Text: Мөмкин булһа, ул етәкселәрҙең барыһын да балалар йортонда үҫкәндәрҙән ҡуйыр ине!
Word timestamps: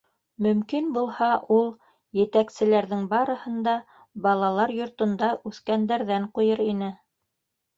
Мөмкин 0.43 0.85
булһа, 0.93 1.27
ул 1.57 1.67
етәкселәрҙең 2.19 3.05
барыһын 3.11 3.61
да 3.69 3.75
балалар 4.25 4.75
йортонда 4.79 5.31
үҫкәндәрҙән 5.51 6.27
ҡуйыр 6.39 6.65
ине! 6.67 6.91